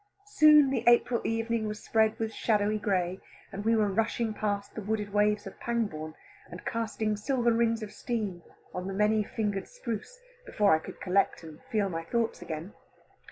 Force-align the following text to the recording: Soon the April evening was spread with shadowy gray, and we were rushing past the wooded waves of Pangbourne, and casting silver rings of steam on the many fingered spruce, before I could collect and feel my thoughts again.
Soon 0.25 0.71
the 0.71 0.83
April 0.87 1.21
evening 1.23 1.67
was 1.67 1.83
spread 1.83 2.17
with 2.17 2.33
shadowy 2.33 2.79
gray, 2.79 3.19
and 3.51 3.63
we 3.63 3.75
were 3.75 3.87
rushing 3.93 4.33
past 4.33 4.73
the 4.73 4.81
wooded 4.81 5.13
waves 5.13 5.45
of 5.45 5.59
Pangbourne, 5.59 6.15
and 6.49 6.65
casting 6.65 7.15
silver 7.15 7.51
rings 7.53 7.83
of 7.83 7.91
steam 7.91 8.41
on 8.73 8.87
the 8.87 8.95
many 8.95 9.21
fingered 9.21 9.67
spruce, 9.67 10.19
before 10.43 10.73
I 10.75 10.79
could 10.79 10.99
collect 10.99 11.43
and 11.43 11.61
feel 11.71 11.87
my 11.87 12.03
thoughts 12.03 12.41
again. 12.41 12.73